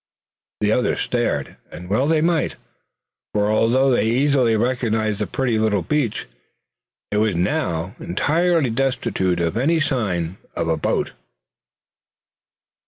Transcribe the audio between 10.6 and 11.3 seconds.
a boat!